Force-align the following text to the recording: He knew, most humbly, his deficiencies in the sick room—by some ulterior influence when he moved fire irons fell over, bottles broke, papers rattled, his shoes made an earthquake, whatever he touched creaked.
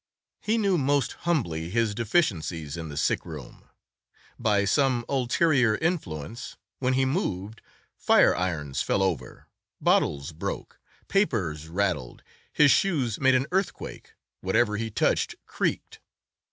He 0.39 0.57
knew, 0.57 0.79
most 0.79 1.11
humbly, 1.29 1.69
his 1.69 1.93
deficiencies 1.93 2.75
in 2.75 2.89
the 2.89 2.97
sick 2.97 3.23
room—by 3.23 4.65
some 4.65 5.05
ulterior 5.07 5.75
influence 5.75 6.57
when 6.79 6.93
he 6.95 7.05
moved 7.05 7.61
fire 7.95 8.35
irons 8.35 8.81
fell 8.81 9.03
over, 9.03 9.47
bottles 9.79 10.31
broke, 10.31 10.79
papers 11.07 11.67
rattled, 11.69 12.23
his 12.51 12.71
shoes 12.71 13.19
made 13.19 13.35
an 13.35 13.45
earthquake, 13.51 14.15
whatever 14.39 14.75
he 14.77 14.89
touched 14.89 15.35
creaked. 15.45 15.99